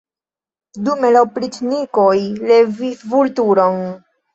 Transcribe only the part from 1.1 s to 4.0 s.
la opriĉnikoj levis Vulturon.